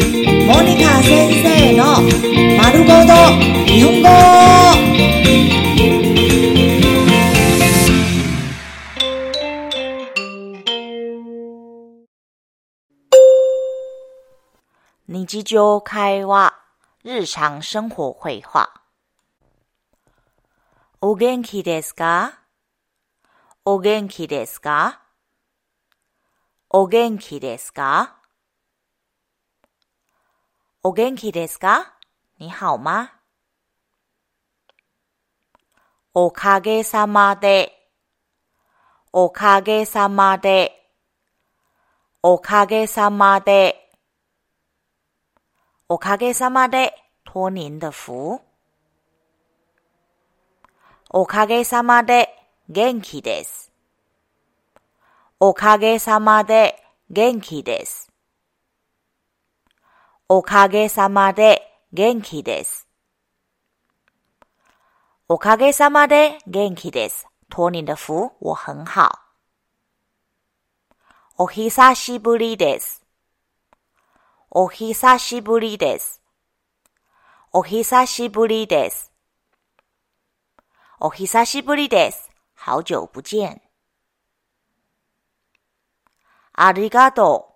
[0.00, 1.84] モニカ先生の
[2.56, 3.12] 丸ごと
[3.66, 4.08] 日本語。
[15.06, 16.54] 日常会話、
[17.04, 18.70] 日常生活会話。
[21.02, 22.38] お元気ですか？
[23.64, 25.02] お元気ですか？
[26.70, 28.19] お元気ですか？
[30.82, 31.92] お元気ですか？
[32.38, 33.10] 你好吗
[36.14, 37.70] おかげさまで、
[39.12, 40.72] おかげさまで、
[42.22, 43.90] おかげさまで。
[45.90, 46.94] おかげさまで
[47.26, 48.40] 托您的福。
[51.10, 52.30] おかげさまで
[52.70, 53.70] 元気です。
[55.38, 57.99] おかげさまで元気です。
[60.32, 61.60] おかげさまで
[61.92, 62.86] 元気です。
[65.26, 67.26] おかげさまで元気です。
[67.48, 69.10] 托您的福，我很好。
[71.36, 73.04] お久しぶりです。
[74.50, 76.22] お久しぶりです。
[77.52, 79.12] お久しぶりです。
[81.00, 82.30] お久しぶりです。
[82.54, 83.60] 好久不见。
[86.52, 87.49] ありがとう。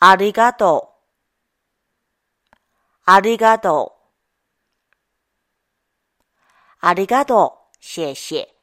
[0.00, 2.56] ありがとう。
[3.04, 3.98] ありがとう。
[6.80, 7.76] ありがとう。
[7.80, 8.54] 谢谢。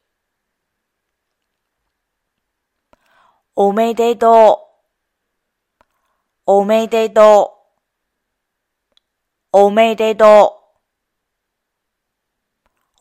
[3.53, 4.61] おめでと
[5.77, 5.83] う。
[6.45, 7.57] おめでと
[8.93, 8.97] う。
[9.51, 10.61] おめでと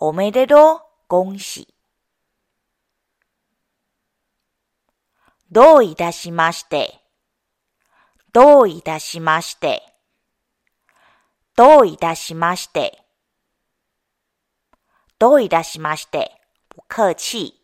[0.00, 0.06] う。
[0.06, 0.80] おめでとう。
[1.06, 1.72] 恭喜。
[5.52, 7.03] どういたしまして。
[8.34, 9.80] どういたしまして。
[11.56, 13.00] どういたしまして。
[15.20, 16.42] どういたしまして。
[16.68, 17.55] 不客气。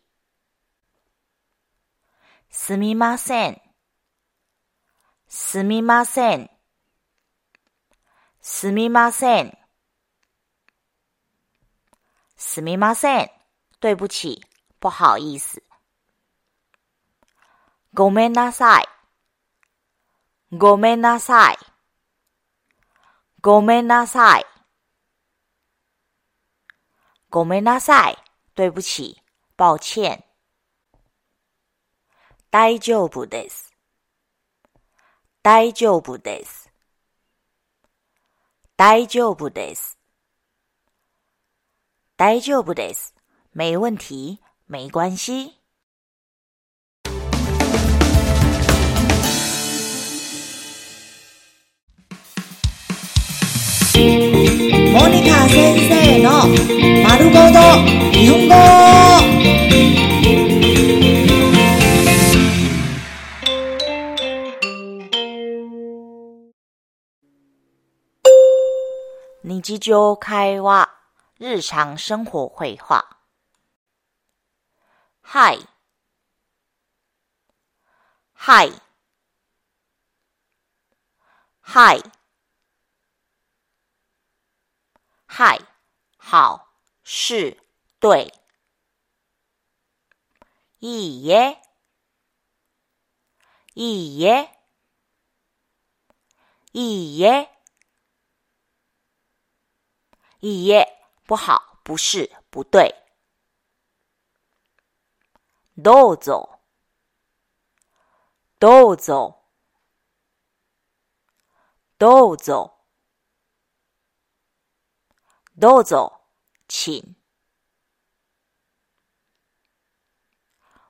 [2.49, 3.61] すみません。
[5.27, 6.49] すみません。
[8.39, 9.57] すみません。
[12.37, 13.29] すみません。
[13.81, 14.41] 对不起，
[14.79, 15.61] 不好意思。
[17.93, 18.85] ごめんなさい。
[20.53, 21.57] ごめんなさい。
[23.41, 24.45] ごめんなさい。
[27.29, 28.17] ごめんなさい。
[28.53, 29.21] 对不起，
[29.55, 30.25] 抱歉。
[32.49, 33.73] 大丈夫です。
[35.41, 36.69] 大丈夫です。
[38.75, 39.97] 大丈夫です。
[42.17, 43.15] 大丈夫です。
[43.53, 45.60] 没问题，没关系。
[54.92, 56.30] モニカ先生の
[57.02, 57.58] 丸ごと
[58.12, 58.54] 日本語。
[69.42, 70.90] 日常会話、
[71.40, 73.04] 日常生活会話。
[75.22, 75.58] はい。
[78.34, 78.72] はい。
[81.62, 82.02] はい。
[85.33, 85.65] はい。
[86.17, 86.67] 好。
[87.05, 87.57] 是。
[88.01, 88.33] 对。
[90.81, 91.57] いいえ。
[93.73, 94.49] いいえ。
[96.73, 97.49] いいえ。
[100.41, 102.93] いいえ、不好，不是，不对。
[105.77, 106.59] どうぞ。
[108.59, 109.39] どうぞ。
[111.97, 112.80] どうぞ。
[115.57, 116.13] どうぞ、
[116.67, 117.15] 请。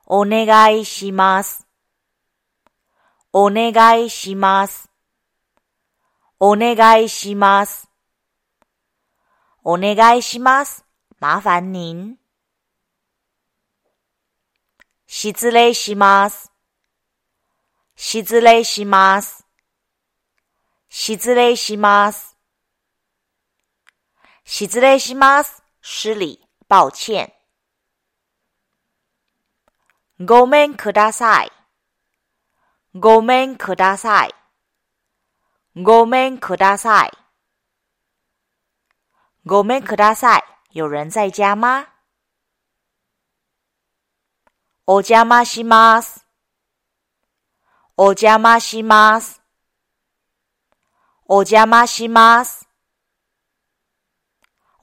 [0.05, 1.65] お願いします。
[3.33, 4.89] お願いします。
[6.39, 7.89] お願いします。
[9.63, 10.85] お願いします。
[11.19, 12.17] 麻烦您。
[15.07, 16.51] 失礼します。
[17.95, 19.45] 失礼します。
[20.89, 22.30] 失礼します。
[24.43, 25.63] 失礼します。
[25.81, 27.33] 失礼、抱歉。
[30.19, 31.51] ごめんください。
[32.93, 34.35] ごめんください。
[35.75, 37.11] ごめんください。
[39.45, 40.43] ごめんください。
[40.71, 41.87] 有人在家吗？
[44.85, 46.25] お邪魔します。
[47.97, 49.41] お邪魔します。
[51.27, 52.67] お邪魔します。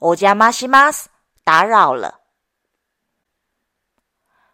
[0.01, 1.11] お邪魔します。
[1.43, 2.19] 打扰了。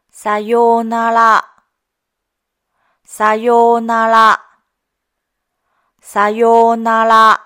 [0.09, 1.45] さようなら。
[3.03, 4.41] さようなら。
[6.01, 7.41] さようなら。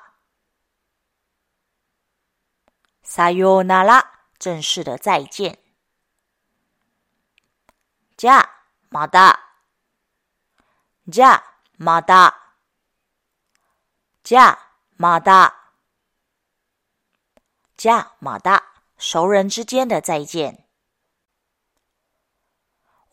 [3.03, 4.05] さようなら。
[4.39, 5.59] 正式的再见。
[8.15, 8.49] じゃあ、
[8.89, 9.37] また。
[11.05, 11.43] じゃあ、
[11.77, 12.37] また。
[14.23, 14.59] じゃあ、
[14.97, 15.58] また。
[17.79, 18.65] じゃあ、また。
[18.97, 20.65] 熟人之间的再见。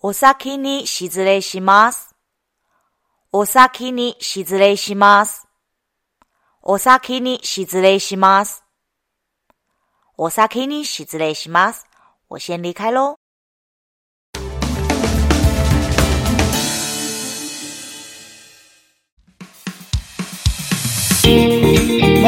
[0.02, 2.16] お先に失礼します。
[3.30, 5.46] お先に失礼します。
[6.64, 8.64] お先に失礼します。
[10.18, 11.86] お先に失礼します。
[12.26, 13.18] 我先离开喽。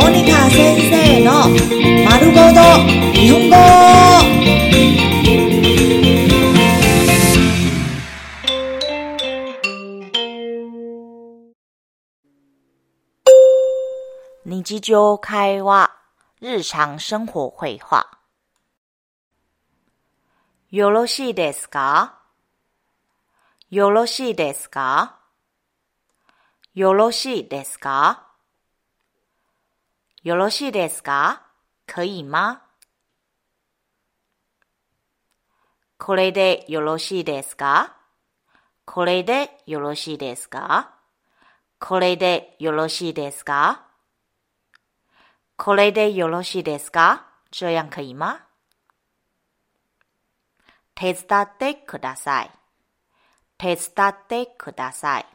[0.01, 1.49] モニカ先生の
[2.09, 2.61] 丸ごと
[3.15, 3.57] 日本語。
[14.45, 15.91] 日常会話、
[16.41, 18.07] 日常生活会話。
[20.71, 22.21] よろしいですか？
[23.69, 25.17] よろしいですか？
[26.77, 28.28] よろしいですか？
[30.29, 31.41] よろしいですか？
[31.87, 32.61] 可以吗？
[35.97, 37.97] これでよろしいですか？
[38.85, 40.93] これでよろしいですか？
[41.81, 43.87] これでよろしいですか？
[45.57, 47.25] これでよろしいですか？
[47.51, 48.41] 这样可以吗？
[50.95, 52.51] 手伝ってください。
[53.57, 55.27] 手伝ってください。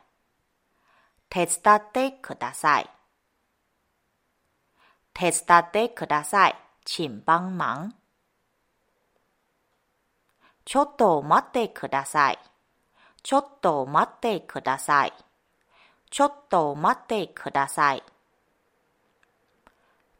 [1.30, 2.88] 手伝ってください。
[5.13, 6.56] 手伝ってください。
[6.86, 7.92] 请帮忙。
[10.65, 12.39] ちょっと待ってください。
[13.21, 15.13] ちょっと待ってください。
[16.10, 18.04] ちょっと待ってください。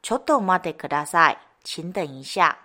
[0.02, 1.38] ちょっと待ってください。
[1.64, 2.58] 请等一下。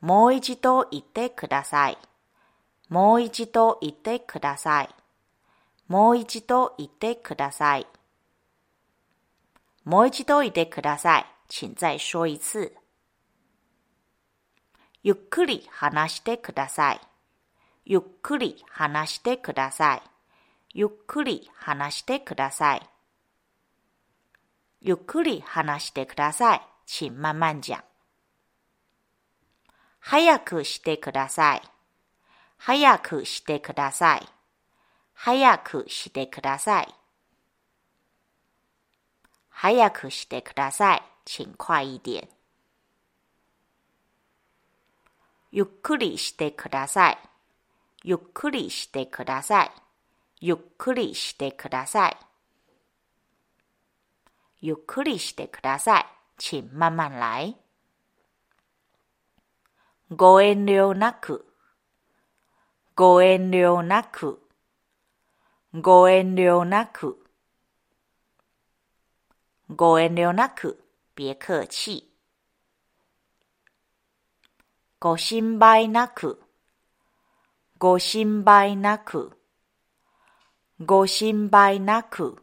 [0.00, 1.98] もう一度言ってください。
[2.88, 4.88] もう一度言ってください。
[5.88, 7.86] もう一度言ってください。
[9.88, 11.26] もう一度言ってください。
[11.48, 12.76] 请再说一次。
[15.02, 17.00] ゆっくり話してください。
[17.86, 20.02] ゆっくり話してください。
[20.74, 22.82] ゆっくり話してください。
[24.82, 26.60] ゆっくり話してください。
[26.84, 27.82] 请慢慢讲。
[30.00, 31.62] 早くしてください。
[32.58, 34.28] 早くしてください。
[35.14, 36.97] 早くしてください。
[39.60, 41.02] 早くしてください。
[41.24, 42.28] 请快一点。
[45.50, 47.18] ゆっくりしてください。
[48.04, 49.70] ゆっくりしてください。
[50.40, 52.16] ゆっくりしてください。
[54.60, 56.06] ゆっくりしてください。
[56.38, 57.56] 请慢慢来。
[60.12, 61.44] ご遠慮なく。
[62.94, 64.40] ご遠慮なく。
[65.74, 67.27] ご遠慮なく。
[69.70, 70.82] ご遠慮なく。
[71.14, 72.08] 別客气。
[74.98, 76.40] ご心配なく。
[77.78, 79.38] ご心配なく。
[80.84, 82.42] ご心配なく。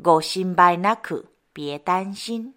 [0.00, 2.54] ご心配なく，别担心。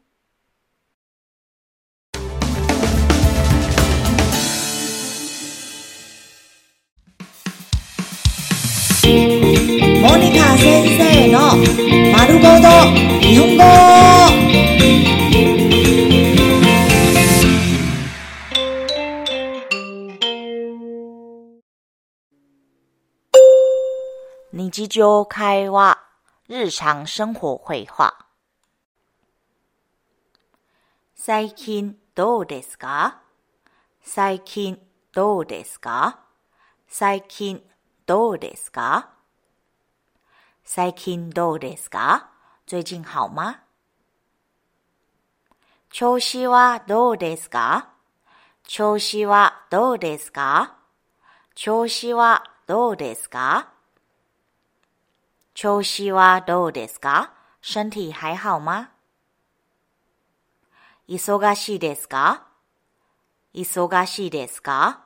[10.03, 11.90] モニカ先生の
[12.23, 12.47] 丸ごと
[13.19, 13.63] 日本語。
[24.53, 25.97] 日常会話。
[26.47, 28.13] 日常生活会話。
[31.15, 33.17] 最近どうですか？
[34.03, 34.79] 最近
[35.11, 36.19] どうですか？
[36.87, 37.63] 最近
[38.05, 39.09] どうですか？
[40.73, 42.29] 最近どうですか？
[42.65, 43.59] 最近好吗？
[45.89, 47.89] 調子はどうですか？
[48.63, 50.77] 調子はどうですか？
[51.55, 53.67] 調子はどうですか？
[55.53, 57.33] 調子はどうですか？
[57.61, 58.91] 身体还好吗？
[61.09, 62.47] 忙しいですか？
[63.53, 65.03] 忙しいですか？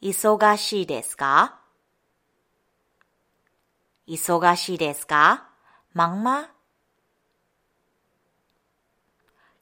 [0.00, 1.61] 忙しいですか？
[4.12, 5.48] 忙しいですか？
[5.94, 6.50] 忙吗？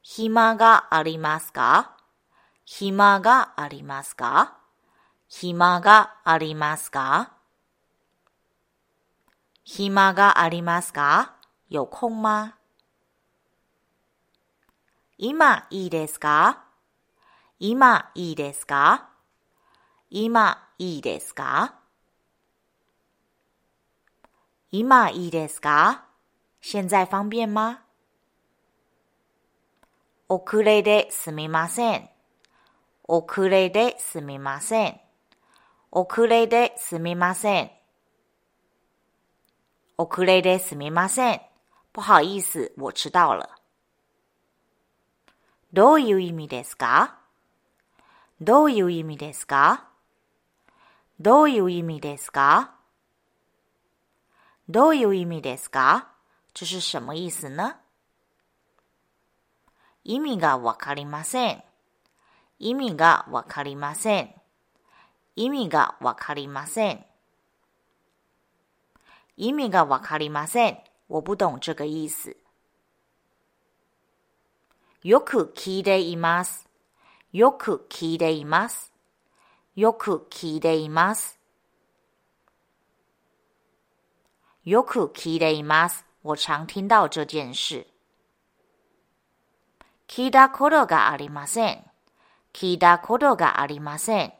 [0.02, 1.96] 暇がありますか？
[2.64, 4.58] 暇がありますか？
[5.28, 7.30] 暇がありますか？
[9.62, 11.36] 暇がありますか？
[11.68, 12.56] 有空吗
[15.16, 16.64] 今いいですか？
[17.60, 19.10] 今いいですか？
[20.10, 21.79] 今いいですか？
[24.72, 26.04] 今いいですか？
[26.62, 27.80] 現在方便吗？
[30.28, 32.08] 遅れですみません。
[33.08, 35.00] 遅れですみません。
[35.90, 37.70] 遅れですみません。
[39.98, 41.40] 遅れですみません。
[41.92, 43.50] 不好意思，我迟到了。
[45.72, 47.16] どういう意味ですか？
[48.40, 49.88] どういう意味ですか？
[51.18, 52.76] どういう意味ですか？
[54.70, 56.04] どういう意味ですか？
[56.54, 57.74] 这是什么意思呢？
[60.04, 61.64] 意味がわかりません。
[62.60, 64.32] 意味がわかりません。
[65.34, 67.04] 意味がわかりません。
[69.36, 70.78] 意味がわかりません。
[71.08, 72.36] 我不懂这个意思。
[75.02, 76.68] よく聞いています。
[77.32, 78.92] よく聞いています。
[79.74, 81.39] よく聞いています。
[84.70, 86.04] よく聞いています。
[86.22, 87.88] 我常听到这件事。
[90.06, 91.84] 聞いたことがありません。
[92.52, 94.32] 聞いたことがありません。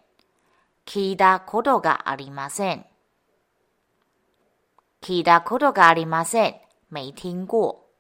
[0.87, 2.87] 聞いたことがありません。
[5.03, 6.55] 聞いたことがありません。
[6.93, 7.91] 没听过。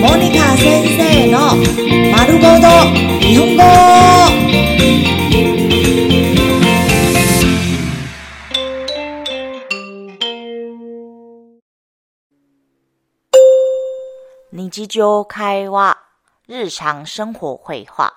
[0.00, 2.46] モニカ先生の丸ごと
[3.20, 3.62] 日本語
[14.50, 15.98] 日常会話、
[16.48, 18.16] 日常生活会話。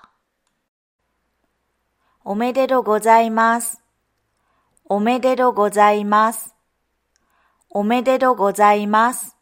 [2.24, 3.82] おめでとうございます。
[4.86, 6.54] おめでとうございます。
[7.68, 9.36] おめでとうございます。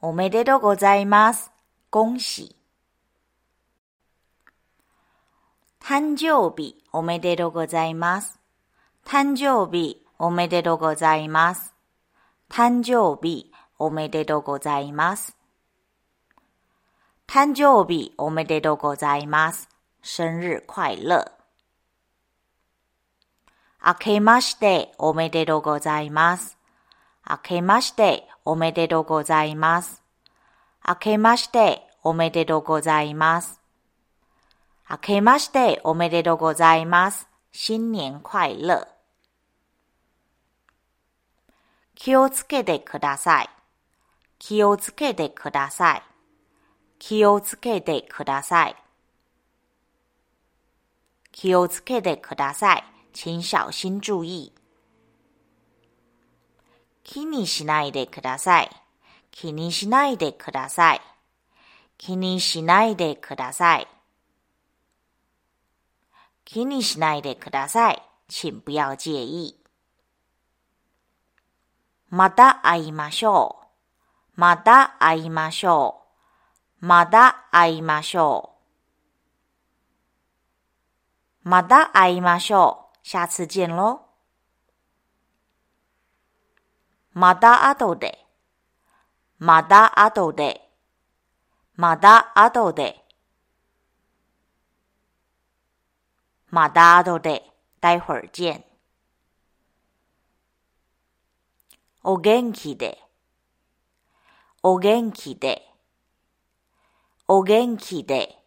[0.00, 1.55] おめでとうございます。
[1.90, 2.56] 恭喜。
[5.80, 8.40] 誕生日おめでとうございます。
[9.04, 11.74] 誕生日おめでとうございます。
[12.50, 15.36] 誕生日おめでとうございます。
[17.28, 19.68] 誕生日おめでとうございます。
[20.02, 21.32] 生日快乐。
[23.84, 26.58] 明けましておめでとうございます。
[27.28, 30.05] 明けましておめでとうございます。
[30.88, 33.60] 明けましておめでとうございます。
[34.88, 37.26] 明けましておめでとうございます。
[37.50, 38.86] 新年快乐。
[41.96, 43.48] 気をつけてください。
[44.38, 46.02] 気をつけてください。
[47.00, 48.76] 気をつけてください。
[51.32, 52.84] 気をつけてください。
[53.12, 54.52] 请小心注意。
[57.02, 58.70] 気にしないでください。
[59.38, 61.00] 気にしないでください。
[61.98, 63.86] 気にしないでください。
[66.46, 68.02] 気にしないでください。
[68.28, 69.60] 请不要介意。
[72.08, 73.58] また会いましょ
[74.36, 74.40] う。
[74.40, 76.00] また会いましょ
[76.80, 76.86] う。
[76.86, 78.54] また会いましょ
[81.44, 81.48] う。
[81.50, 82.98] また会いましょう。
[83.06, 84.00] 下次见喽。
[87.12, 88.25] また後で。
[89.38, 90.62] また後で。
[91.74, 93.04] また後で。
[96.48, 97.42] また後で。
[97.82, 98.64] 待会儿见。
[102.02, 102.98] お元気で。
[104.62, 105.62] お元気で。
[107.28, 108.38] お元気で。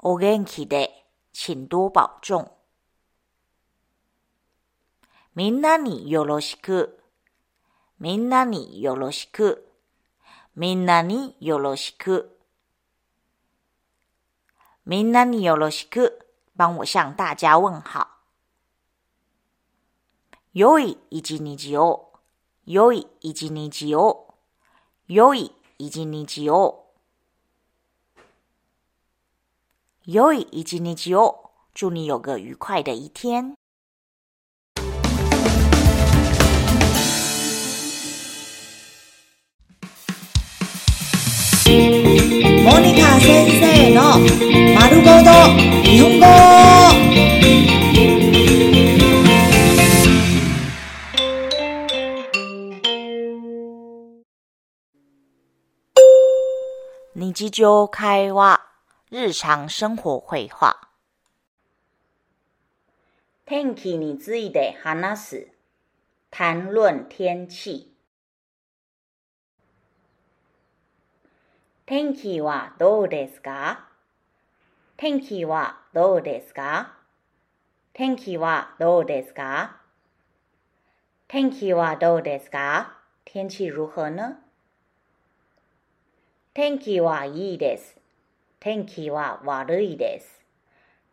[0.00, 0.90] お元気で。
[1.32, 2.50] 请多保重。
[5.36, 7.03] みんなによろしく。
[8.00, 9.68] みんなによろしく。
[10.56, 12.36] みんなによろしく。
[14.84, 16.18] みんなによろしく。
[16.56, 18.08] 帮我向大家问好。
[20.52, 22.12] 良い一日を。
[22.66, 24.34] 良い一日を。
[25.08, 26.86] 良い一日を。
[30.04, 31.50] 良い一日を。
[31.74, 33.56] 祝你有个愉快的一天。
[42.63, 44.19] モニカ先生の
[44.75, 45.29] 丸ごと
[45.83, 46.25] 日本語
[57.15, 58.61] 日常会話、
[59.11, 60.89] 日常生活会話。
[63.45, 65.47] 天気について話す。
[66.31, 67.91] 談論天氣。
[71.86, 73.88] 天気はどうですか？
[74.96, 76.94] 天気はどうですか？
[77.92, 79.76] 天気はどうですか？
[81.28, 82.96] 天気はどうですか？
[83.26, 84.38] 天氣如何呢？
[86.54, 88.00] 天気はいいです。
[88.60, 90.40] 天気は悪いです。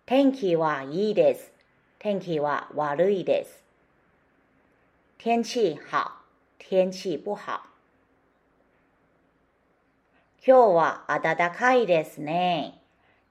[0.06, 1.52] 天気はいいです。
[2.00, 3.62] 天気は悪いです。
[5.18, 6.14] 天氣好、
[6.58, 7.71] 天氣不好。
[10.44, 12.82] 今日は暖かいですね。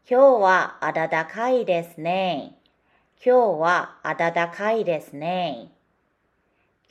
[0.09, 2.57] 今日は暖かいですね。
[3.27, 5.73] 今日は暖かいですね。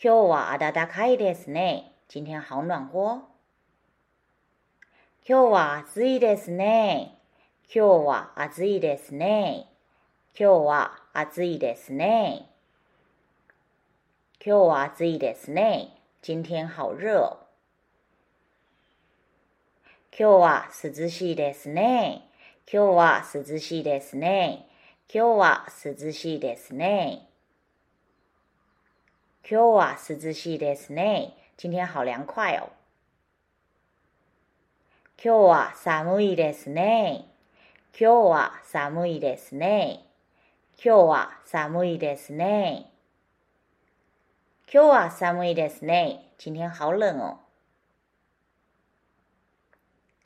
[0.04, 1.94] 今日は暖かいですね。
[2.10, 3.22] 今天好暖和。
[5.26, 7.16] 今日は暑いですね。
[7.74, 9.68] 今日は暑いですね。
[10.38, 12.50] 今日は暑いですね。
[14.46, 15.96] 今日は暑いですね。
[16.22, 17.49] 今天好熱。
[20.20, 22.30] 今日は涼しいですね。
[22.70, 24.68] 今日は涼しいですね。
[25.08, 27.30] 今日は涼しいですね。
[29.50, 31.38] 今日は涼しいですね。
[31.58, 32.68] 今天好涼快哦。
[35.24, 37.26] 今日は寒いですね。
[37.98, 40.06] 今日は寒いですね。
[40.84, 42.92] 今日は寒いですね。
[44.70, 46.34] 今日は寒いですね。
[46.38, 47.49] 今天好冷哦。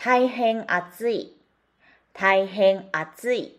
[0.05, 1.33] 大変暑い。
[2.11, 3.57] 大変暑い。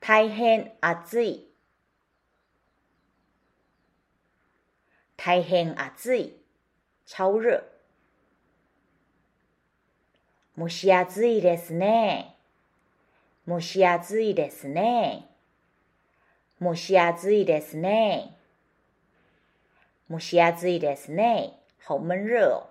[0.00, 1.46] 大変暑い。
[5.16, 6.34] 大変暑い。
[7.06, 7.62] 超熱。
[10.58, 12.34] 蒸し暑いですね。
[13.46, 15.28] 蒸し暑いですね。
[16.60, 18.36] 蒸し暑いですね。
[20.10, 21.52] 蒸し暑いですね。
[21.86, 22.69] 好闷熱哦。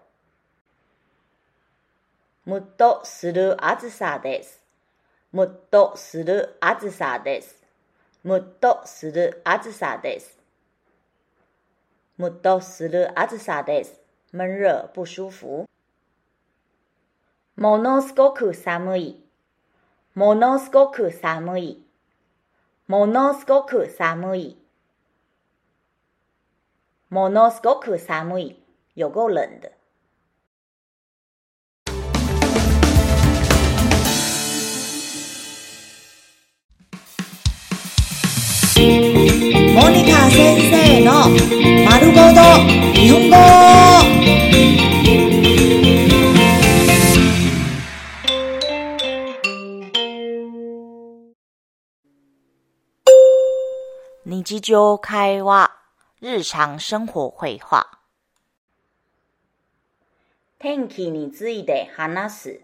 [2.49, 4.59] ムッとする暑さです。
[5.31, 7.63] ムッとする暑さです。
[8.23, 10.39] ムッとする暑さです。
[12.17, 14.01] ムッとする暑さです。
[14.33, 15.67] 闷熱不舒服。
[17.55, 19.23] ものすごく寒い。
[20.15, 21.83] ものすごく寒い。
[22.87, 24.57] ものすごく寒い。
[27.11, 28.59] ものすごく寒い。
[28.95, 29.78] 有够冷的。
[38.79, 41.11] モニカ先生の
[41.85, 42.39] 丸ごと
[42.93, 43.35] 日本語。
[54.23, 55.71] 日常会話、
[56.21, 57.99] 日常生活会話。
[60.57, 62.61] 天気について話す。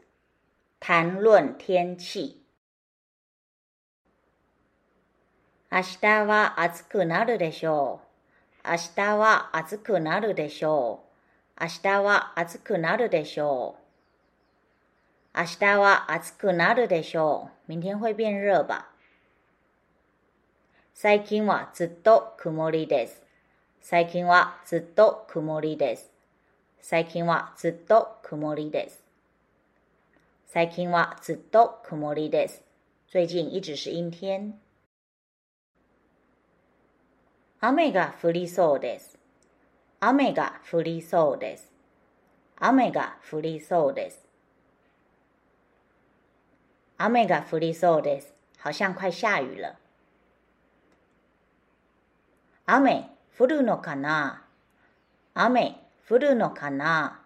[0.80, 2.44] 談論天気。
[5.75, 7.99] 明日は暑くなるでしょ
[8.63, 8.69] う。
[8.71, 11.03] 明日は暑くなるでしょ
[11.59, 11.61] う。
[11.61, 13.75] 明日は暑くなるでしょ
[15.35, 15.38] う。
[15.38, 17.73] 明日は暑くなるでしょう。
[17.73, 18.88] 明天会变热吧。
[20.93, 23.21] 最近はずっと曇りです。
[23.81, 26.09] 最近はずっと曇りです。
[26.79, 29.03] 最近はずっと曇りです。
[30.47, 32.63] 最近はずっと曇りです。
[33.11, 34.64] 最近一直是阴天。
[37.67, 39.17] 雨が降りそうです。
[39.99, 41.73] 雨が降りそうです。
[42.60, 44.23] 雨が降りそうです。
[46.99, 48.36] 雨が降りそうです。
[48.63, 49.73] 好像快下雨了。
[52.67, 54.43] 雨降るのかな？
[55.34, 57.19] 雨降るのかな？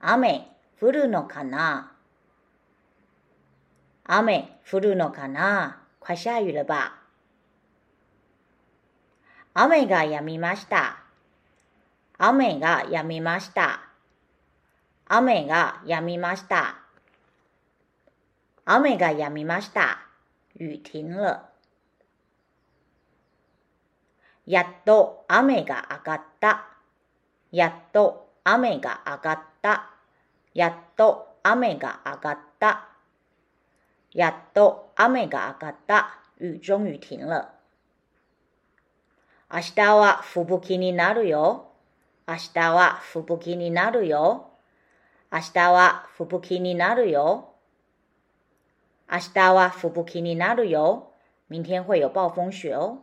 [0.00, 0.48] 雨
[0.80, 1.92] 降るのかな？
[4.02, 5.82] 雨降るのかな？
[6.00, 7.05] 快下雨了吧
[9.58, 10.98] 雨が止みました。
[12.18, 13.80] 雨が止みました。
[15.06, 16.76] 雨が止みました。
[18.66, 19.96] 雨が止みました。
[20.60, 21.40] 雨停了。
[24.44, 26.66] やっと雨が上がった。
[27.50, 29.90] やっと雨が上がった。
[30.52, 32.88] やっと雨が上がった。
[34.12, 36.20] やっと雨が上がった。
[36.38, 37.55] 雨终于停了。
[39.56, 41.68] 明日は吹雪になるよ。
[42.28, 44.50] 明日は吹雪になるよ。
[45.32, 47.54] 明日は吹雪になるよ。
[49.10, 51.10] 明日は吹雪になるよ。
[51.48, 52.98] 明天会有暴風雪哦。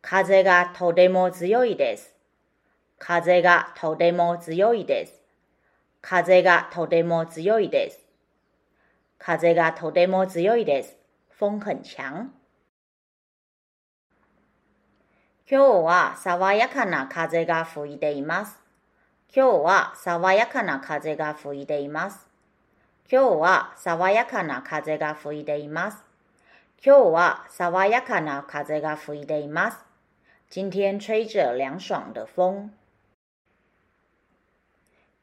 [0.00, 2.14] 風がとても強いです。
[3.00, 5.20] 風がとても強いです。
[6.00, 7.98] 風がとても強いです。
[9.18, 10.96] 風がとても強いです。
[11.36, 12.37] 風很強。
[15.50, 18.58] 今日は爽やかな風が吹いています。
[19.34, 22.26] 今日は爽やかな風が吹いています。
[23.10, 26.04] 今日は爽やかな風が吹いています。
[26.84, 29.78] 今日は爽やかな風が吹いています。
[30.50, 32.68] 今天吹着凉爽的风。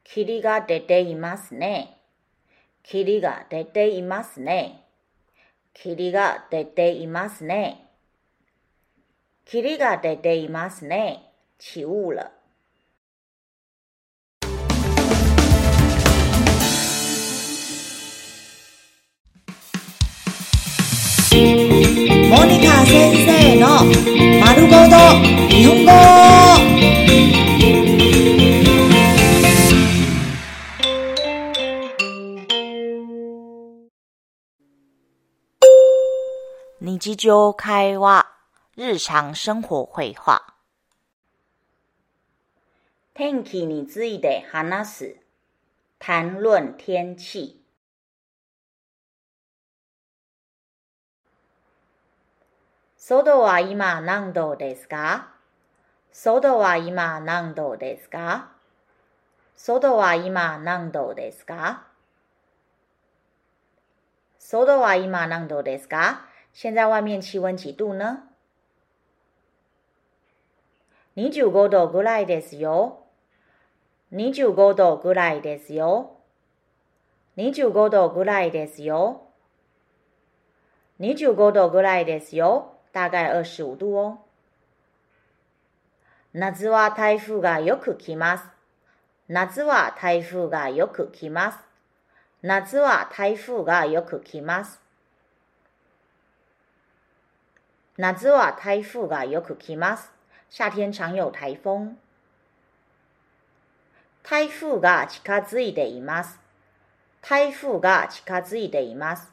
[0.04, 1.54] 霧が出ています。
[1.54, 2.00] ね。
[2.82, 4.42] 霧が出ています。
[4.42, 4.88] ね。
[5.76, 7.44] 霧が出ています。
[7.44, 7.85] ね。
[9.46, 11.32] 霧が出ていますね。
[11.60, 12.32] 起雾了。
[22.28, 23.86] モニカ先生の
[24.44, 24.98] 丸ごと
[25.50, 25.92] 日本語
[36.82, 38.35] 日常会話、
[38.77, 40.41] 日常生活会話。
[43.13, 45.17] 天気について話す。
[45.99, 47.61] 談論天氣。
[52.97, 55.29] 外は今何度ですか
[56.11, 58.51] 外は今何度ですか
[59.57, 61.85] 外は今何度ですか
[64.39, 68.31] 外は今何度ですか现在外面气温几度呢
[71.18, 73.06] 25度ぐらいですよ。
[74.12, 76.18] 25度ぐらいですよ。
[77.38, 79.22] 25度ぐらいですよ。
[81.00, 82.74] 25度ぐらいですよ。
[82.94, 84.20] 大概25度哦。
[86.34, 88.44] 夏は台風がよく来ます。
[89.30, 91.60] 夏は台風がよく来ます。
[92.42, 94.82] 夏は台風がよく来ます。
[97.98, 100.15] 夏は台風がよく来ます。
[100.58, 101.98] 夏天常有台風。
[104.24, 106.40] 台風が近づいています。
[107.22, 109.30] 台風が近づいています。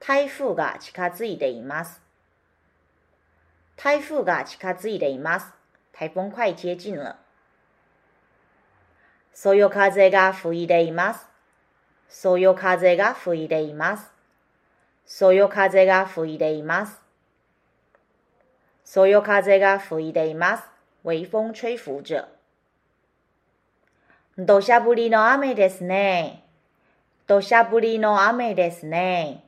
[0.00, 2.00] 台風が近づいています。
[3.76, 5.52] 台風が近づいています。
[5.92, 7.14] 台風快接近了。
[9.32, 11.28] そよ風が吹いています。
[12.08, 14.10] そよ風が吹いています。
[15.06, 16.99] そよ風が吹いています。
[18.92, 20.64] 所有風が吹いています。
[21.04, 22.24] 微風吹拂着。
[24.36, 26.42] 土砂降りの雨ですね。
[27.28, 29.44] 土砂降りの雨ですね。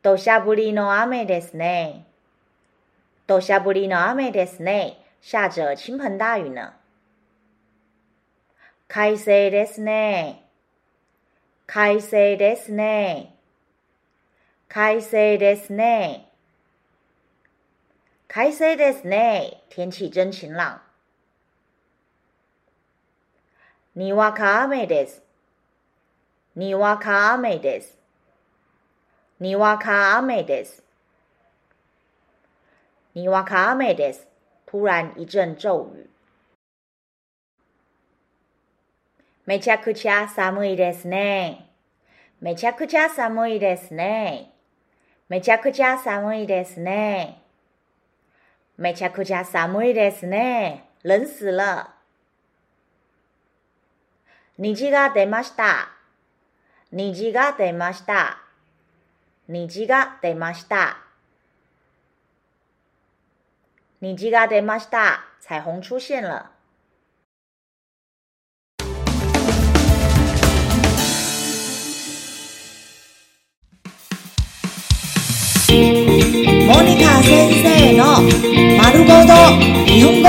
[0.00, 2.06] 土砂降りの雨ですね。
[3.26, 5.04] 土砂降りの雨ですね。
[5.20, 6.74] 下着倾盆大雨呢。
[8.86, 10.44] 快晴ですね。
[11.66, 13.34] 快晴ですね。
[14.68, 16.25] 快晴ですね。
[18.28, 19.62] 快晴ですね。
[19.70, 20.80] 天气真晴朗。
[23.94, 25.22] にわか雨です。
[26.56, 27.96] にわか雨です。
[29.38, 30.82] にわか雨です。
[33.14, 34.26] にわか雨です。
[34.66, 36.06] 突然一陣驟雨。
[39.46, 41.70] めちゃくちゃ寒いですね。
[42.40, 44.52] めちゃくちゃ寒いですね。
[45.28, 47.45] めちゃくちゃ寒いですね。
[48.78, 50.90] めちゃくちゃ寒いですね。
[51.02, 51.88] 冷死了。
[54.58, 55.88] 虹が出ました。
[56.92, 58.38] 虹が出ました。
[59.48, 60.98] 虹が出ました。
[64.02, 65.24] 虹が出ました。
[65.40, 66.50] 彩虹出现了。
[75.68, 78.55] モニカ先生の
[79.06, 80.28] 日本語。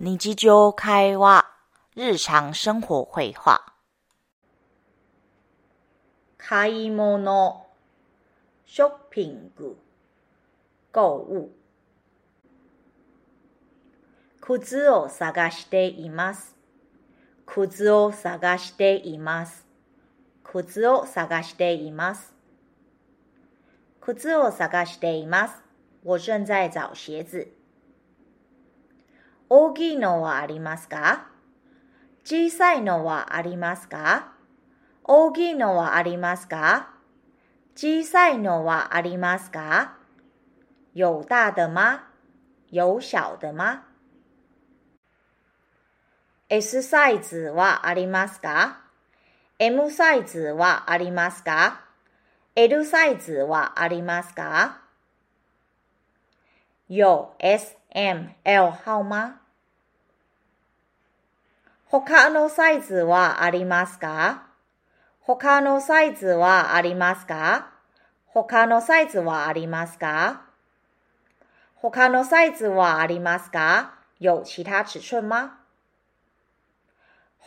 [0.00, 1.46] 日常会話、
[1.96, 3.72] 日常生活会話。
[6.36, 7.66] 買い物
[8.66, 9.78] ショッピング、
[10.92, 11.50] 购物。
[14.42, 16.57] 靴を探しています。
[17.50, 19.66] 靴を探しています。
[20.44, 22.34] 靴を探しています。
[24.02, 25.62] 靴を探しています。
[26.04, 27.48] 我正在找鞋子。
[29.48, 31.28] 大きいのはありますか？
[32.22, 34.34] 小さいのはありますか？
[35.04, 36.90] 大きいのはありますか？
[37.74, 39.96] 小さいのはありますか？
[40.92, 42.00] 有大的吗？
[42.68, 43.87] 有小的吗？
[46.48, 48.80] ?S サイズはありますか
[49.58, 51.82] ?M サイズはありますか
[52.54, 54.80] ?L サイズはありますか？
[56.88, 59.40] 有 S、M、L 号吗
[61.90, 64.44] 他のサイズはありますか？
[65.20, 67.72] 他のサイズはありますか？
[68.26, 70.42] 他のサイズはありますか？
[71.74, 73.94] 他のサイズはありますか？
[74.18, 75.57] 有其他尺寸吗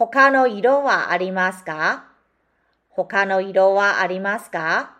[0.09, 2.05] 他の色はありますか？
[2.89, 4.97] 他の色はありますか？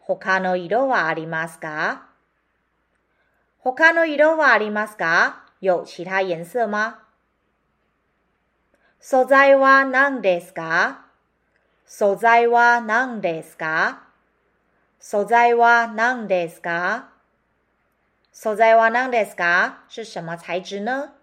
[0.00, 2.08] 他の色はありますか？
[3.58, 5.44] 他の色はありますか？
[5.60, 6.94] 有其他颜色吗？
[8.98, 11.04] 素材は何ですか？
[11.86, 14.02] 素材は何ですか？
[14.98, 17.10] 素材は何ですか？
[18.32, 19.84] 素材は何ですか？
[19.88, 21.19] 是什么材质呢？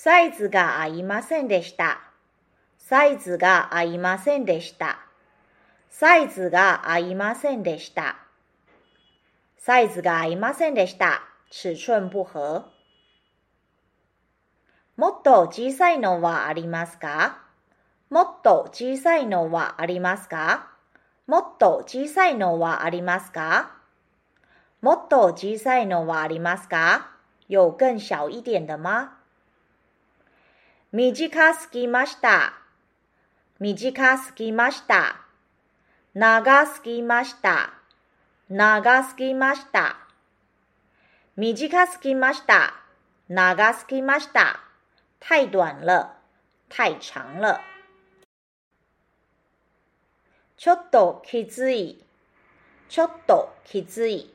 [0.00, 1.98] サイズが合いませんでした。
[2.78, 5.00] サイズが合いませんでした。
[5.90, 8.16] サイズが合いませんでした。
[9.56, 11.22] サイズが合いませんでした。
[11.50, 12.66] 尺寸不合。
[14.96, 17.40] もっと小さいのはありますか？
[18.08, 20.70] もっと小さいのはありますか？
[21.26, 23.72] もっと小さいのはありますか？
[24.80, 27.10] もっと小さいのはありますか？
[27.48, 29.17] 有更小一点的吗？
[30.90, 32.54] 短すぎました。
[33.60, 35.20] 短すぎました。
[36.14, 37.74] 長すぎました。
[38.48, 39.98] 長すぎました。
[41.36, 42.72] 短すぎました。
[43.28, 44.60] 長すぎました。
[45.20, 46.14] 太短了，
[46.70, 47.60] 太長了。
[50.56, 52.02] ちょっときつい、
[52.88, 54.32] ちょっときつい、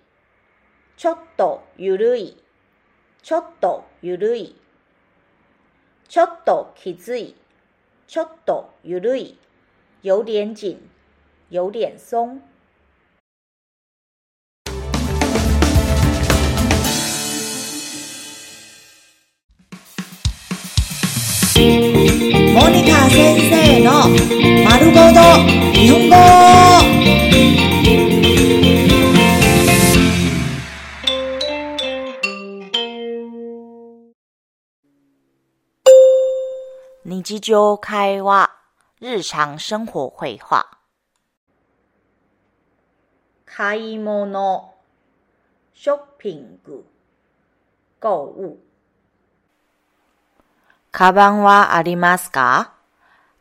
[0.98, 2.38] ちょっとゆるい、
[3.24, 4.56] ちょっとゆるい、
[6.14, 7.34] ちょっときつい、
[8.06, 9.36] ちょっとゆるい、
[10.04, 10.78] 有点緊、
[11.50, 12.40] 有点鬆。
[22.54, 24.08] モニカ先生の
[24.70, 25.20] 丸ごと
[25.74, 27.73] 日本語
[37.22, 38.50] 日常会話
[39.00, 40.66] 日常生活会話
[43.46, 44.74] 買い物
[45.76, 46.84] ショッピング
[48.02, 48.58] 購物
[50.92, 52.74] カバンはありますか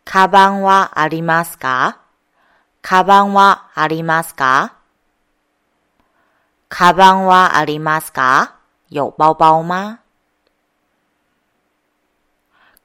[0.04, 1.98] カバンはありますか
[2.82, 4.76] カバンはありますか
[6.68, 8.56] カバンはありますか
[8.90, 10.01] 有包包吗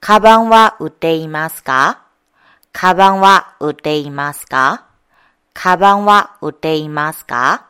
[0.08, 2.00] カバンは売っていますか？
[2.72, 4.86] カバンは売っていますか？
[5.52, 7.66] カバンは売っていますか？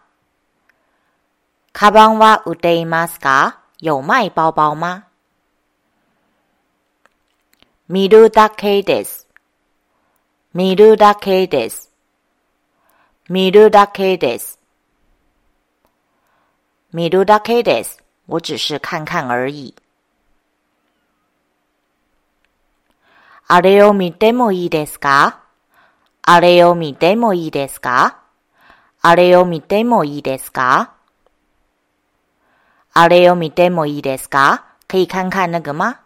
[1.73, 3.59] カバンは売っていますか？
[3.81, 5.07] 有卖包包吗？
[7.89, 9.27] 見るだけです。
[10.55, 11.91] 見るだけです。
[13.29, 14.61] 見るだけです。
[16.93, 18.01] 見るだけです。
[18.27, 19.75] 我只是看看而已。
[23.51, 25.41] あれを見てもいいですか？
[26.21, 28.19] あれを見てもいいですか？
[29.01, 30.93] あれを見てもいいですか？
[32.93, 34.65] あれを見てもいいですか？
[34.87, 36.01] 可以看看那个吗？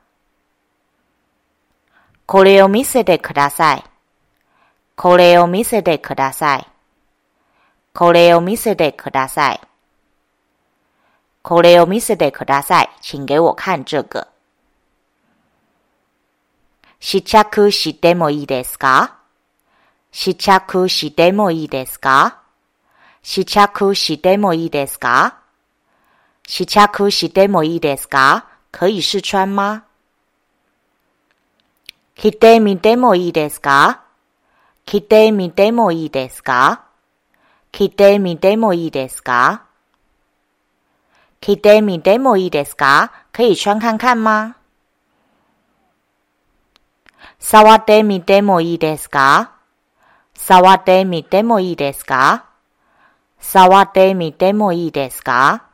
[2.27, 3.85] これを見せてください。
[4.95, 6.67] これを見せてください。
[7.93, 9.61] これを見せてください。
[11.43, 12.89] これを見せてください。
[13.01, 14.32] 请给我看这个。
[17.05, 19.17] 試着してもいいですか？
[20.13, 22.39] 試着してもいいですか？
[23.25, 25.41] 試着してもいいですか？
[26.47, 28.47] 試着してもいいですか？
[28.71, 29.83] 可以试穿吗？
[32.15, 34.05] 着てみてもいいですか？
[34.87, 36.85] 来てみてもいいですか？
[37.73, 39.65] 来てみてもいいですか？
[41.41, 43.11] 来てみてもいいですか？
[43.33, 44.55] 可以穿看看吗？
[47.45, 49.51] 触ってみてもいいですか？
[50.33, 52.45] 触ってみてもいいですか？
[53.41, 55.65] 触ってみてもいいですか？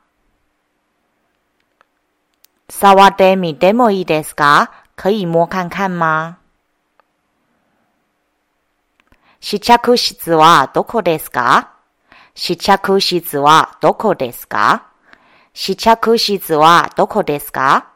[2.70, 4.72] 触ってみてもいいですか？
[4.96, 6.38] 可以摸看看吗？
[9.38, 11.74] 試着室はどこですか？
[12.34, 14.86] 試着室はどこですか？
[15.52, 17.90] 試着室はどこですか？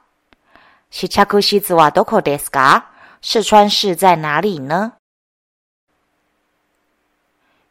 [0.91, 2.92] 試着室はどこですか？
[3.25, 4.95] 四川市在哪里呢？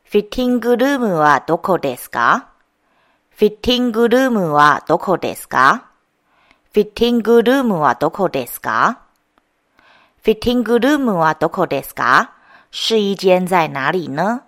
[0.06, 2.48] フィッティングルームはどこですか？
[3.32, 5.92] フィッティングルームはどこですか？
[6.74, 9.02] フィッティングルームはどこですか？
[10.24, 12.32] フィッティングルームはどこですか？
[12.72, 14.44] 试衣间在哪里呢？